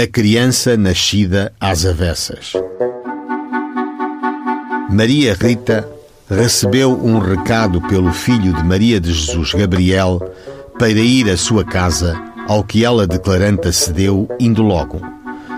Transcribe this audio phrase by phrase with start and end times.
[0.00, 2.52] A criança nascida às avessas.
[4.88, 5.88] Maria Rita
[6.30, 10.20] recebeu um recado pelo filho de Maria de Jesus Gabriel
[10.78, 12.16] para ir à sua casa,
[12.46, 15.00] ao que ela declarante acedeu, indo logo.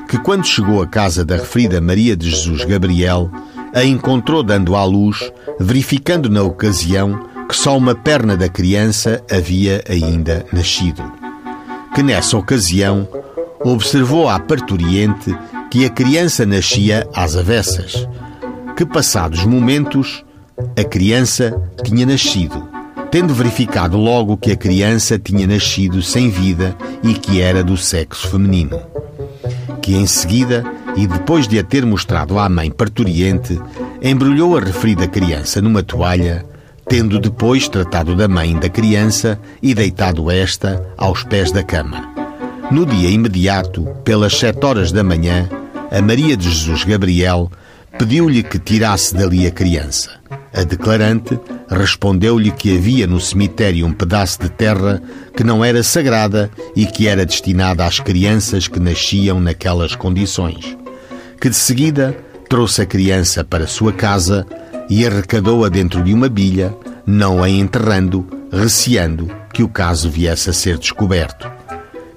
[0.08, 3.30] Que quando chegou à casa da referida Maria de Jesus Gabriel,
[3.74, 9.84] a encontrou dando à luz, verificando na ocasião que só uma perna da criança havia
[9.86, 11.02] ainda nascido.
[11.94, 13.06] Que nessa ocasião
[13.64, 15.36] observou à parturiente
[15.70, 18.08] que a criança nascia às avessas,
[18.76, 20.24] que passados momentos
[20.78, 22.68] a criança tinha nascido,
[23.10, 28.28] tendo verificado logo que a criança tinha nascido sem vida e que era do sexo
[28.28, 28.80] feminino.
[29.82, 30.64] Que em seguida,
[30.96, 33.60] e depois de a ter mostrado à mãe parturiente,
[34.02, 36.44] embrulhou a referida criança numa toalha,
[36.88, 42.19] tendo depois tratado da mãe da criança e deitado esta aos pés da cama.
[42.70, 45.48] No dia imediato, pelas sete horas da manhã,
[45.90, 47.50] a Maria de Jesus Gabriel
[47.98, 50.10] pediu-lhe que tirasse dali a criança.
[50.54, 51.36] A declarante
[51.68, 55.02] respondeu-lhe que havia no cemitério um pedaço de terra
[55.36, 60.76] que não era sagrada e que era destinada às crianças que nasciam naquelas condições.
[61.40, 62.16] Que de seguida
[62.48, 64.46] trouxe a criança para sua casa
[64.88, 66.72] e arrecadou-a dentro de uma bilha,
[67.04, 71.59] não a enterrando, receando que o caso viesse a ser descoberto.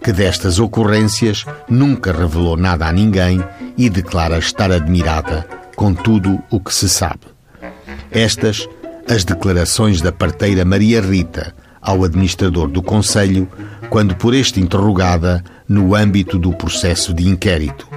[0.04, 3.44] Que destas ocorrências nunca revelou nada a ninguém
[3.78, 7.22] e declara estar admirada com tudo o que se sabe.
[8.12, 8.68] Estas,
[9.09, 13.48] as declarações da parteira Maria Rita ao administrador do Conselho,
[13.90, 17.88] quando por este interrogada no âmbito do processo de inquérito.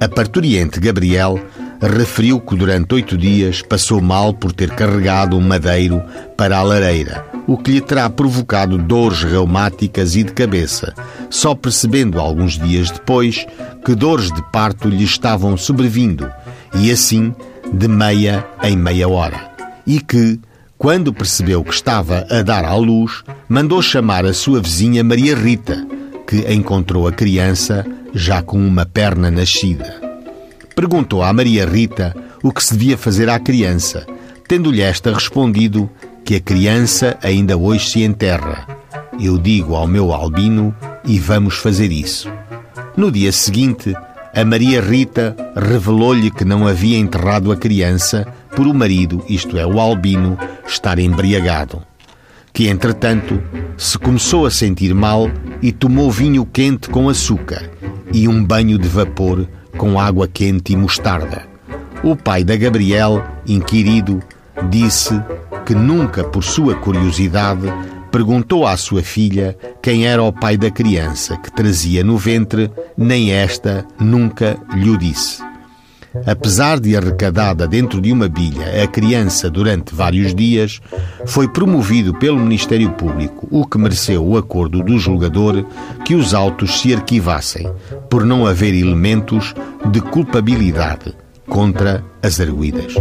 [0.00, 1.38] A parturiente Gabriel
[1.88, 6.02] referiu que durante oito dias passou mal por ter carregado um madeiro
[6.36, 10.94] para a lareira, o que lhe terá provocado dores reumáticas e de cabeça,
[11.28, 13.46] só percebendo alguns dias depois
[13.84, 16.30] que dores de parto lhe estavam sobrevindo,
[16.74, 17.34] e assim
[17.72, 19.52] de meia em meia hora
[19.86, 20.40] e que,
[20.78, 25.86] quando percebeu que estava a dar à luz, mandou chamar a sua vizinha Maria Rita,
[26.26, 30.01] que encontrou a criança já com uma perna nascida.
[30.82, 32.12] Perguntou à Maria Rita
[32.42, 34.04] o que se devia fazer à criança,
[34.48, 35.88] tendo-lhe esta respondido
[36.24, 38.66] que a criança ainda hoje se enterra.
[39.20, 42.28] Eu digo ao meu albino e vamos fazer isso.
[42.96, 43.94] No dia seguinte,
[44.34, 48.26] a Maria Rita revelou-lhe que não havia enterrado a criança
[48.56, 51.80] por o marido, isto é, o albino, estar embriagado.
[52.52, 53.40] Que, entretanto,
[53.76, 55.30] se começou a sentir mal
[55.62, 57.70] e tomou vinho quente com açúcar
[58.12, 59.46] e um banho de vapor
[59.76, 61.46] com água quente e mostarda.
[62.02, 64.22] O pai da Gabriel, inquirido,
[64.68, 65.22] disse
[65.64, 67.72] que nunca, por sua curiosidade,
[68.10, 73.32] perguntou à sua filha quem era o pai da criança que trazia no ventre, nem
[73.32, 75.51] esta nunca lhe disse.
[76.26, 80.80] Apesar de arrecadada dentro de uma bilha a criança durante vários dias,
[81.26, 85.64] foi promovido pelo Ministério Público, o que mereceu o acordo do julgador
[86.04, 87.70] que os autos se arquivassem,
[88.10, 89.54] por não haver elementos
[89.90, 91.14] de culpabilidade
[91.48, 92.94] contra as arguídas.